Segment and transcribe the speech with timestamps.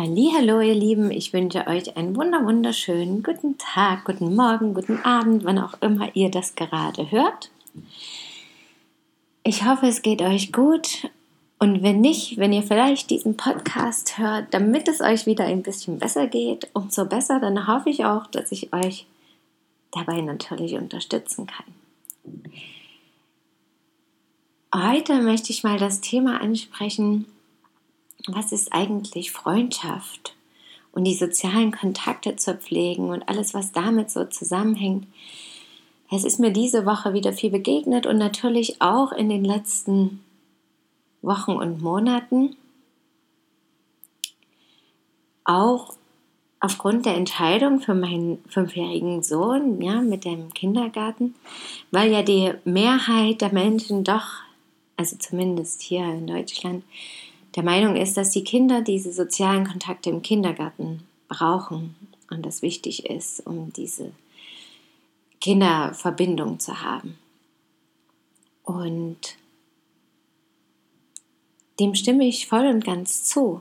[0.00, 5.42] Hallo, ihr Lieben, ich wünsche euch einen wunder wunderschönen guten Tag, guten Morgen, guten Abend,
[5.42, 7.50] wann auch immer ihr das gerade hört.
[9.42, 11.10] Ich hoffe, es geht euch gut
[11.58, 15.98] und wenn nicht, wenn ihr vielleicht diesen Podcast hört, damit es euch wieder ein bisschen
[15.98, 19.04] besser geht, umso besser, dann hoffe ich auch, dass ich euch
[19.90, 21.66] dabei natürlich unterstützen kann.
[24.72, 27.26] Heute möchte ich mal das Thema ansprechen,
[28.26, 30.34] was ist eigentlich Freundschaft
[30.92, 35.06] und die sozialen Kontakte zu pflegen und alles, was damit so zusammenhängt.
[36.10, 40.24] Es ist mir diese Woche wieder viel begegnet und natürlich auch in den letzten
[41.22, 42.56] Wochen und Monaten.
[45.44, 45.94] Auch
[46.60, 51.34] aufgrund der Entscheidung für meinen fünfjährigen Sohn, ja, mit dem Kindergarten,
[51.90, 54.26] weil ja die Mehrheit der Menschen doch,
[54.96, 56.84] also zumindest hier in Deutschland,
[57.58, 61.96] der Meinung ist, dass die Kinder diese sozialen Kontakte im Kindergarten brauchen
[62.30, 64.12] und das wichtig ist, um diese
[65.40, 67.18] Kinderverbindung zu haben.
[68.62, 69.18] Und
[71.80, 73.60] dem stimme ich voll und ganz zu.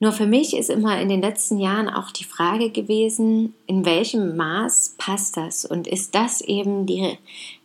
[0.00, 4.36] Nur für mich ist immer in den letzten Jahren auch die Frage gewesen, in welchem
[4.36, 7.16] Maß passt das und ist das eben die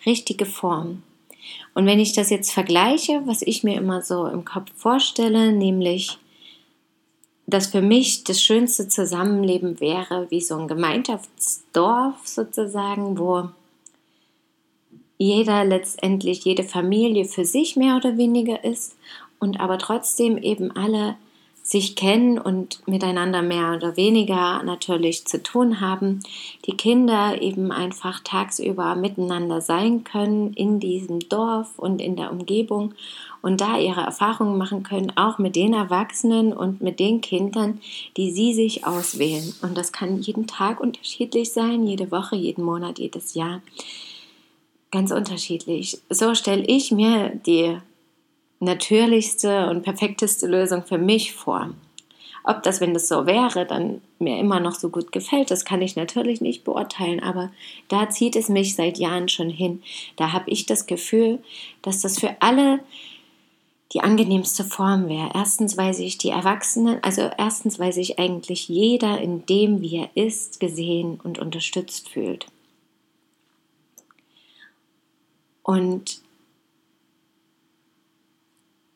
[0.06, 1.02] richtige Form?
[1.74, 6.18] Und wenn ich das jetzt vergleiche, was ich mir immer so im Kopf vorstelle, nämlich,
[7.46, 13.50] dass für mich das schönste Zusammenleben wäre, wie so ein Gemeinschaftsdorf sozusagen, wo
[15.18, 18.96] jeder letztendlich, jede Familie für sich mehr oder weniger ist
[19.40, 21.16] und aber trotzdem eben alle
[21.68, 26.22] sich kennen und miteinander mehr oder weniger natürlich zu tun haben,
[26.66, 32.94] die Kinder eben einfach tagsüber miteinander sein können in diesem Dorf und in der Umgebung
[33.42, 37.82] und da ihre Erfahrungen machen können, auch mit den Erwachsenen und mit den Kindern,
[38.16, 39.54] die sie sich auswählen.
[39.62, 43.62] Und das kann jeden Tag unterschiedlich sein, jede Woche, jeden Monat, jedes Jahr.
[44.90, 46.00] Ganz unterschiedlich.
[46.10, 47.78] So stelle ich mir die
[48.60, 51.70] natürlichste und perfekteste Lösung für mich vor.
[52.44, 55.82] Ob das, wenn das so wäre, dann mir immer noch so gut gefällt, das kann
[55.82, 57.52] ich natürlich nicht beurteilen, aber
[57.90, 59.84] da zieht es mich seit Jahren schon hin.
[60.16, 61.40] Da habe ich das Gefühl,
[61.82, 62.80] dass das für alle
[63.94, 65.32] die angenehmste Form wäre.
[65.34, 70.10] Erstens, weil sich die Erwachsenen, also erstens, weil sich eigentlich jeder in dem, wie er
[70.16, 72.48] ist, gesehen und unterstützt fühlt.
[75.64, 76.22] Und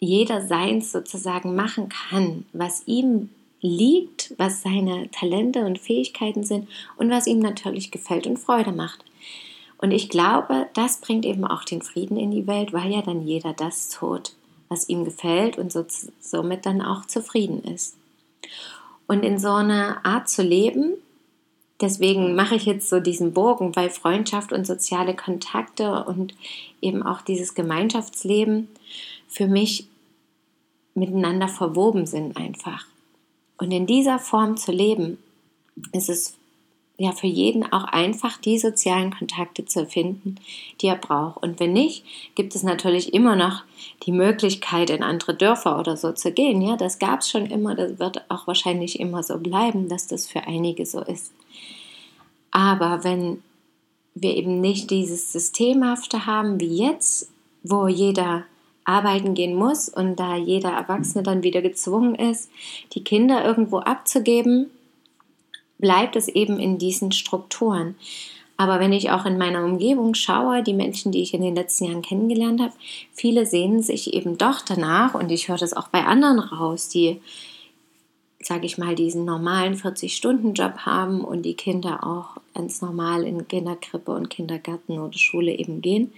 [0.02, 3.30] jeder seins sozusagen machen kann, was ihm
[3.62, 6.68] liegt, was seine Talente und Fähigkeiten sind
[6.98, 9.06] und was ihm natürlich gefällt und Freude macht.
[9.78, 13.26] Und ich glaube, das bringt eben auch den Frieden in die Welt, weil ja dann
[13.26, 14.34] jeder das tut,
[14.70, 15.86] was ihm gefällt und so,
[16.20, 17.96] somit dann auch zufrieden ist.
[19.08, 20.94] Und in so einer Art zu leben,
[21.80, 26.34] deswegen mache ich jetzt so diesen Bogen, weil Freundschaft und soziale Kontakte und
[26.82, 28.68] eben auch dieses Gemeinschaftsleben
[29.28, 29.88] für mich
[30.94, 32.86] miteinander verwoben sind einfach.
[33.58, 35.18] Und in dieser Form zu leben,
[35.94, 36.38] ist es
[36.98, 40.36] ja für jeden auch einfach, die sozialen Kontakte zu finden,
[40.82, 41.42] die er braucht.
[41.42, 43.64] Und wenn nicht, gibt es natürlich immer noch
[44.04, 46.62] die Möglichkeit, in andere Dörfer oder so zu gehen.
[46.62, 50.28] Ja, das gab es schon immer, das wird auch wahrscheinlich immer so bleiben, dass das
[50.28, 51.34] für einige so ist.
[52.52, 53.42] Aber wenn
[54.14, 57.32] wir eben nicht dieses Systemhafte haben wie jetzt,
[57.64, 58.44] wo jeder
[58.92, 62.52] arbeiten gehen muss und da jeder Erwachsene dann wieder gezwungen ist,
[62.94, 64.70] die Kinder irgendwo abzugeben,
[65.80, 67.96] bleibt es eben in diesen Strukturen.
[68.58, 71.86] Aber wenn ich auch in meiner Umgebung schaue, die Menschen, die ich in den letzten
[71.86, 72.74] Jahren kennengelernt habe,
[73.12, 77.20] viele sehnen sich eben doch danach und ich höre das auch bei anderen raus, die,
[78.40, 84.12] sage ich mal, diesen normalen 40-Stunden-Job haben und die Kinder auch ganz normal in Kinderkrippe
[84.12, 86.14] und Kindergarten oder Schule eben gehen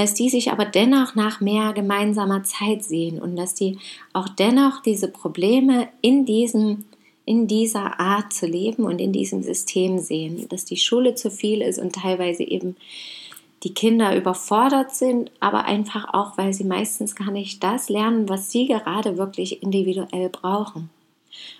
[0.00, 3.76] dass die sich aber dennoch nach mehr gemeinsamer Zeit sehen und dass die
[4.14, 6.86] auch dennoch diese Probleme in diesem
[7.26, 11.60] in dieser Art zu leben und in diesem System sehen, dass die Schule zu viel
[11.60, 12.76] ist und teilweise eben
[13.62, 18.50] die Kinder überfordert sind, aber einfach auch, weil sie meistens gar nicht das lernen, was
[18.50, 20.88] sie gerade wirklich individuell brauchen.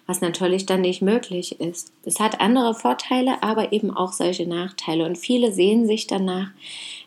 [0.06, 1.92] Was natürlich dann nicht möglich ist.
[2.04, 5.04] Es hat andere Vorteile, aber eben auch solche Nachteile.
[5.06, 6.48] Und viele sehen sich danach,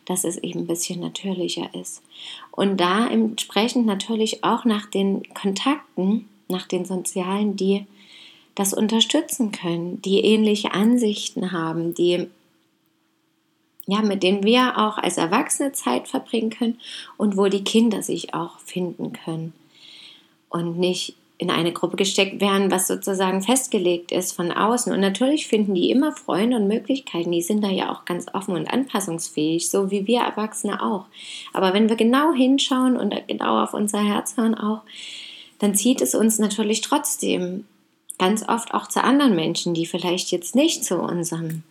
[0.04, 2.02] dass es eben ein bisschen natürlicher ist.
[2.50, 7.86] Und da entsprechend natürlich auch nach den Kontakten, nach den sozialen, die
[8.54, 12.28] das unterstützen können, die ähnliche Ansichten haben, die
[13.86, 16.80] ja, mit denen wir auch als Erwachsene Zeit verbringen können
[17.16, 19.52] und wo die Kinder sich auch finden können
[20.48, 24.92] und nicht in eine Gruppe gesteckt werden, was sozusagen festgelegt ist von außen.
[24.92, 27.32] Und natürlich finden die immer Freunde und Möglichkeiten.
[27.32, 31.06] Die sind da ja auch ganz offen und anpassungsfähig, so wie wir Erwachsene auch.
[31.52, 34.82] Aber wenn wir genau hinschauen und genau auf unser Herz hören auch,
[35.58, 37.64] dann zieht es uns natürlich trotzdem
[38.18, 41.64] ganz oft auch zu anderen Menschen, die vielleicht jetzt nicht zu unserem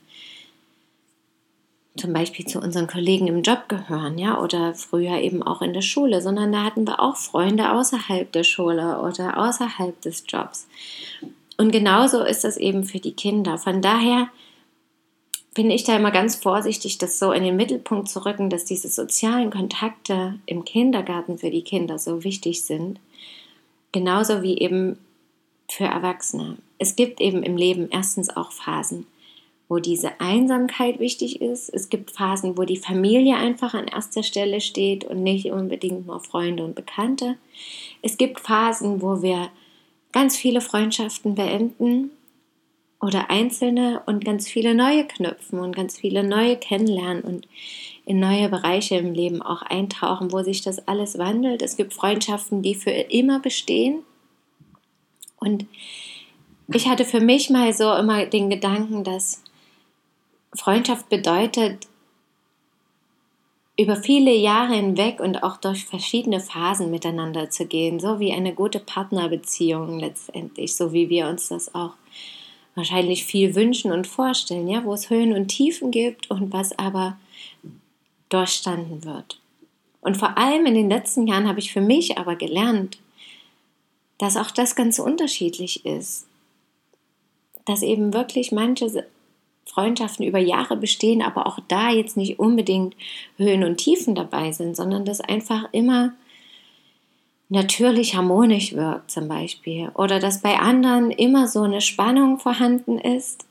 [1.95, 5.81] zum Beispiel zu unseren Kollegen im Job gehören, ja, oder früher eben auch in der
[5.81, 10.67] Schule, sondern da hatten wir auch Freunde außerhalb der Schule oder außerhalb des Jobs.
[11.57, 13.59] Und genauso ist das eben für die Kinder.
[13.59, 14.29] Von daher
[15.53, 18.89] bin ich da immer ganz vorsichtig, das so in den Mittelpunkt zu rücken, dass diese
[18.89, 22.99] sozialen Kontakte im Kindergarten für die Kinder so wichtig sind.
[23.91, 24.97] Genauso wie eben
[25.69, 26.57] für Erwachsene.
[26.79, 29.05] Es gibt eben im Leben erstens auch Phasen
[29.69, 31.69] wo diese Einsamkeit wichtig ist.
[31.69, 36.19] Es gibt Phasen, wo die Familie einfach an erster Stelle steht und nicht unbedingt nur
[36.19, 37.37] Freunde und Bekannte.
[38.01, 39.49] Es gibt Phasen, wo wir
[40.11, 42.11] ganz viele Freundschaften beenden
[43.01, 47.47] oder einzelne und ganz viele neue knüpfen und ganz viele neue kennenlernen und
[48.05, 51.61] in neue Bereiche im Leben auch eintauchen, wo sich das alles wandelt.
[51.61, 54.03] Es gibt Freundschaften, die für immer bestehen.
[55.37, 55.65] Und
[56.73, 59.43] ich hatte für mich mal so immer den Gedanken, dass
[60.55, 61.87] Freundschaft bedeutet,
[63.77, 68.53] über viele Jahre hinweg und auch durch verschiedene Phasen miteinander zu gehen, so wie eine
[68.53, 71.93] gute Partnerbeziehung letztendlich, so wie wir uns das auch
[72.75, 77.17] wahrscheinlich viel wünschen und vorstellen, ja, wo es Höhen und Tiefen gibt und was aber
[78.29, 79.39] durchstanden wird.
[80.01, 82.99] Und vor allem in den letzten Jahren habe ich für mich aber gelernt,
[84.17, 86.27] dass auch das ganz unterschiedlich ist.
[87.65, 89.05] Dass eben wirklich manche
[89.65, 92.95] Freundschaften über Jahre bestehen, aber auch da jetzt nicht unbedingt
[93.37, 96.13] Höhen und Tiefen dabei sind, sondern das einfach immer
[97.49, 99.89] natürlich harmonisch wirkt zum Beispiel.
[99.95, 103.45] Oder dass bei anderen immer so eine Spannung vorhanden ist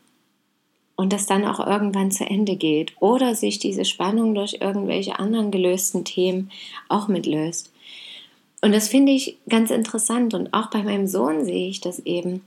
[0.97, 2.93] und das dann auch irgendwann zu Ende geht.
[3.01, 6.51] Oder sich diese Spannung durch irgendwelche anderen gelösten Themen
[6.89, 7.73] auch mitlöst.
[8.61, 10.35] Und das finde ich ganz interessant.
[10.35, 12.43] Und auch bei meinem Sohn sehe ich das eben.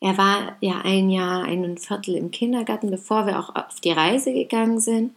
[0.00, 4.32] Er war ja ein Jahr, ein Viertel im Kindergarten, bevor wir auch auf die Reise
[4.32, 5.14] gegangen sind.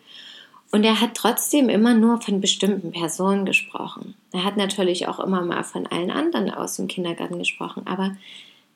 [0.71, 4.15] Und er hat trotzdem immer nur von bestimmten Personen gesprochen.
[4.33, 8.18] Er hat natürlich auch immer mal von allen anderen aus dem Kindergarten gesprochen, aber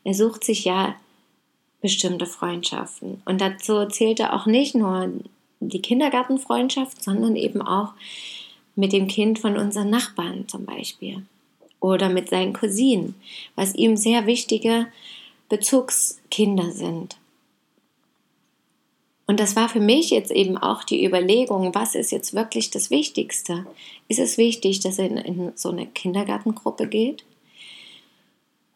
[0.03, 0.95] er sucht sich ja
[1.81, 3.21] bestimmte Freundschaften.
[3.25, 5.11] Und dazu zählte auch nicht nur
[5.59, 7.93] die Kindergartenfreundschaft, sondern eben auch
[8.75, 11.23] mit dem Kind von unseren Nachbarn zum Beispiel
[11.79, 13.15] oder mit seinen Cousinen,
[13.55, 14.87] was ihm sehr wichtige
[15.49, 17.17] Bezugskinder sind.
[19.25, 22.89] Und das war für mich jetzt eben auch die Überlegung, was ist jetzt wirklich das
[22.89, 23.65] Wichtigste?
[24.07, 27.25] Ist es wichtig, dass er in, in so eine Kindergartengruppe geht?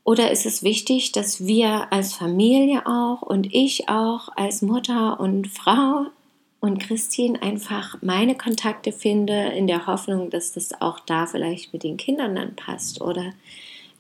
[0.04, 5.48] Oder ist es wichtig, dass wir als Familie auch und ich auch als Mutter und
[5.48, 6.08] Frau
[6.60, 11.84] und Christine einfach meine Kontakte finde, in der Hoffnung, dass das auch da vielleicht mit
[11.84, 13.34] den Kindern dann passt oder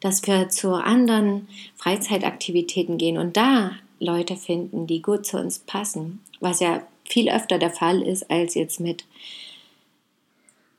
[0.01, 6.19] dass wir zu anderen Freizeitaktivitäten gehen und da Leute finden, die gut zu uns passen,
[6.39, 9.05] was ja viel öfter der Fall ist als jetzt mit.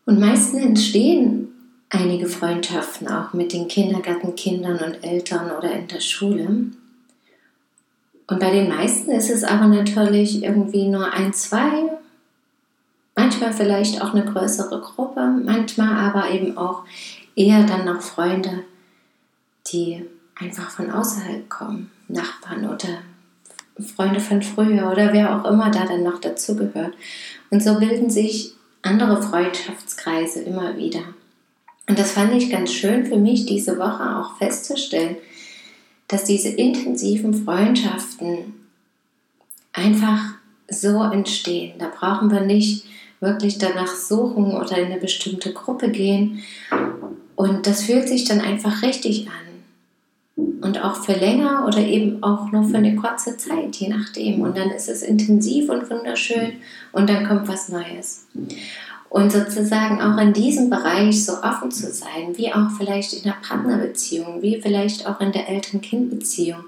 [0.04, 1.48] Und meistens entstehen
[1.88, 6.46] einige Freundschaften auch mit den Kindergartenkindern und Eltern oder in der Schule.
[8.26, 11.90] Und bei den meisten ist es aber natürlich irgendwie nur ein, zwei,
[13.14, 16.84] manchmal vielleicht auch eine größere Gruppe, manchmal aber eben auch
[17.36, 18.64] eher dann noch Freunde,
[19.68, 20.04] die
[20.36, 23.02] einfach von außerhalb kommen, Nachbarn oder
[23.80, 26.94] Freunde von früher oder wer auch immer da dann noch dazugehört.
[27.50, 28.52] Und so bilden sich
[28.82, 31.02] andere Freundschaftskreise immer wieder.
[31.88, 35.16] Und das fand ich ganz schön für mich diese Woche auch festzustellen,
[36.08, 38.54] dass diese intensiven Freundschaften
[39.72, 40.34] einfach
[40.68, 41.74] so entstehen.
[41.78, 42.86] Da brauchen wir nicht
[43.20, 46.42] wirklich danach suchen oder in eine bestimmte Gruppe gehen.
[47.36, 49.51] Und das fühlt sich dann einfach richtig an
[50.36, 54.40] und auch für länger oder eben auch nur für eine kurze Zeit, je nachdem.
[54.40, 56.52] Und dann ist es intensiv und wunderschön
[56.92, 58.26] und dann kommt was Neues.
[59.10, 63.36] Und sozusagen auch in diesem Bereich so offen zu sein, wie auch vielleicht in der
[63.46, 66.64] Partnerbeziehung, wie vielleicht auch in der Eltern-Kind-Beziehung.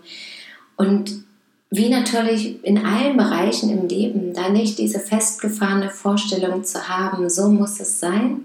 [0.77, 1.25] Und
[1.71, 7.49] wie natürlich in allen Bereichen im Leben, da nicht diese festgefahrene Vorstellung zu haben, so
[7.49, 8.45] muss es sein,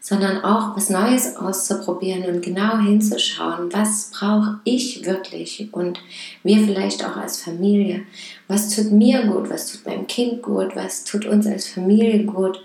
[0.00, 6.00] sondern auch was Neues auszuprobieren und genau hinzuschauen, was brauche ich wirklich und
[6.42, 8.02] wir vielleicht auch als Familie,
[8.46, 12.62] was tut mir gut, was tut meinem Kind gut, was tut uns als Familie gut,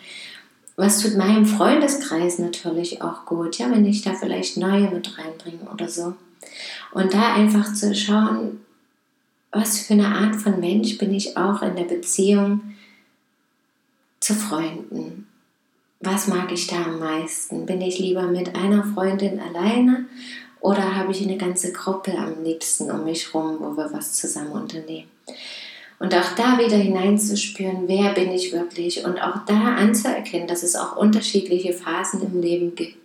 [0.75, 5.69] was tut meinem Freundeskreis natürlich auch gut, ja, wenn ich da vielleicht neue mit reinbringe
[5.71, 6.13] oder so.
[6.91, 8.59] Und da einfach zu schauen,
[9.51, 12.61] was für eine Art von Mensch bin ich auch in der Beziehung
[14.19, 15.27] zu Freunden
[16.03, 17.65] was mag ich da am meisten?
[17.65, 20.05] Bin ich lieber mit einer Freundin alleine
[20.59, 24.51] oder habe ich eine ganze Gruppe am liebsten um mich rum, wo wir was zusammen
[24.51, 25.09] unternehmen?
[25.99, 30.75] Und auch da wieder hineinzuspüren, wer bin ich wirklich und auch da anzuerkennen, dass es
[30.75, 32.97] auch unterschiedliche Phasen im Leben gibt,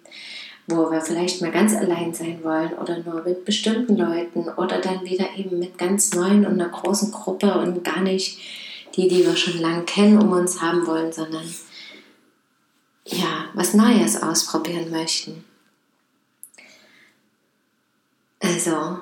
[0.67, 5.05] wo wir vielleicht mal ganz allein sein wollen oder nur mit bestimmten Leuten oder dann
[5.05, 8.38] wieder eben mit ganz neuen und einer großen Gruppe und gar nicht
[8.97, 11.45] die, die wir schon lange kennen, um uns haben wollen, sondern
[13.11, 15.45] ja, was Neues ausprobieren möchten.
[18.41, 19.00] Also,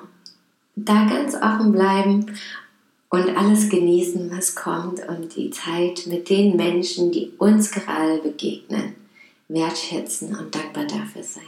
[0.75, 2.37] da ganz offen bleiben
[3.09, 8.95] und alles genießen, was kommt und die Zeit mit den Menschen, die uns gerade begegnen,
[9.47, 11.43] wertschätzen und dankbar dafür sein.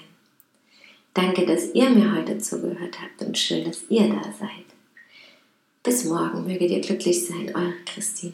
[1.13, 4.65] Danke, dass ihr mir heute zugehört habt und schön, dass ihr da seid.
[5.83, 8.33] Bis morgen möget ihr glücklich sein, eure Christine.